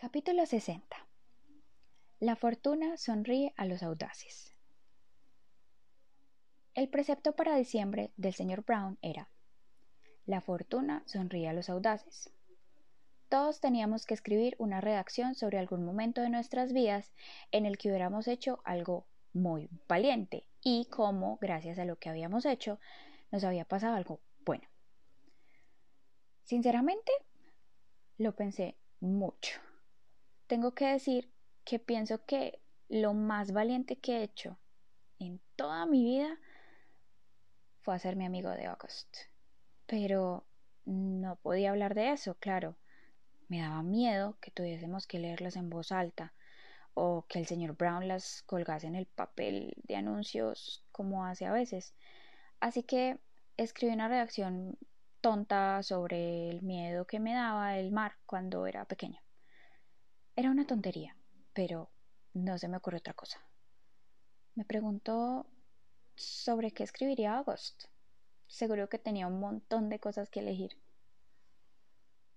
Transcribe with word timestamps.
Capítulo 0.00 0.46
60. 0.46 0.96
La 2.20 2.34
fortuna 2.34 2.96
sonríe 2.96 3.52
a 3.58 3.66
los 3.66 3.82
audaces. 3.82 4.56
El 6.72 6.88
precepto 6.88 7.36
para 7.36 7.54
diciembre 7.54 8.10
del 8.16 8.32
señor 8.32 8.64
Brown 8.64 8.96
era 9.02 9.28
La 10.24 10.40
fortuna 10.40 11.02
sonríe 11.04 11.50
a 11.50 11.52
los 11.52 11.68
audaces. 11.68 12.32
Todos 13.28 13.60
teníamos 13.60 14.06
que 14.06 14.14
escribir 14.14 14.56
una 14.58 14.80
redacción 14.80 15.34
sobre 15.34 15.58
algún 15.58 15.84
momento 15.84 16.22
de 16.22 16.30
nuestras 16.30 16.72
vidas 16.72 17.12
en 17.52 17.66
el 17.66 17.76
que 17.76 17.90
hubiéramos 17.90 18.26
hecho 18.26 18.62
algo 18.64 19.06
muy 19.34 19.68
valiente 19.86 20.48
y 20.62 20.86
cómo, 20.86 21.36
gracias 21.42 21.78
a 21.78 21.84
lo 21.84 21.96
que 21.96 22.08
habíamos 22.08 22.46
hecho, 22.46 22.80
nos 23.30 23.44
había 23.44 23.66
pasado 23.66 23.96
algo 23.96 24.22
bueno. 24.46 24.66
Sinceramente, 26.44 27.12
lo 28.16 28.34
pensé 28.34 28.78
mucho 29.00 29.60
tengo 30.50 30.74
que 30.74 30.86
decir 30.86 31.30
que 31.64 31.78
pienso 31.78 32.24
que 32.24 32.60
lo 32.88 33.14
más 33.14 33.52
valiente 33.52 34.00
que 34.00 34.16
he 34.16 34.22
hecho 34.24 34.58
en 35.20 35.40
toda 35.54 35.86
mi 35.86 36.02
vida 36.02 36.40
fue 37.82 38.16
mi 38.16 38.26
amigo 38.26 38.50
de 38.50 38.66
August. 38.66 39.16
Pero 39.86 40.44
no 40.86 41.36
podía 41.36 41.70
hablar 41.70 41.94
de 41.94 42.10
eso, 42.10 42.34
claro. 42.34 42.76
Me 43.46 43.60
daba 43.60 43.84
miedo 43.84 44.38
que 44.40 44.50
tuviésemos 44.50 45.06
que 45.06 45.20
leerlas 45.20 45.54
en 45.54 45.70
voz 45.70 45.92
alta 45.92 46.34
o 46.94 47.26
que 47.28 47.38
el 47.38 47.46
señor 47.46 47.76
Brown 47.76 48.08
las 48.08 48.42
colgase 48.42 48.88
en 48.88 48.96
el 48.96 49.06
papel 49.06 49.72
de 49.84 49.94
anuncios 49.94 50.84
como 50.90 51.26
hace 51.26 51.46
a 51.46 51.52
veces. 51.52 51.94
Así 52.58 52.82
que 52.82 53.20
escribí 53.56 53.92
una 53.92 54.08
redacción 54.08 54.76
tonta 55.20 55.84
sobre 55.84 56.48
el 56.48 56.62
miedo 56.62 57.06
que 57.06 57.20
me 57.20 57.34
daba 57.34 57.78
el 57.78 57.92
mar 57.92 58.16
cuando 58.26 58.66
era 58.66 58.84
pequeño. 58.84 59.20
Era 60.36 60.50
una 60.50 60.66
tontería, 60.66 61.16
pero 61.52 61.90
no 62.34 62.58
se 62.58 62.68
me 62.68 62.76
ocurrió 62.76 62.98
otra 62.98 63.14
cosa. 63.14 63.40
Me 64.54 64.64
preguntó 64.64 65.46
sobre 66.16 66.70
qué 66.70 66.82
escribiría 66.82 67.36
August. 67.36 67.84
Seguro 68.46 68.88
que 68.88 68.98
tenía 68.98 69.26
un 69.26 69.40
montón 69.40 69.88
de 69.88 70.00
cosas 70.00 70.30
que 70.30 70.40
elegir. 70.40 70.76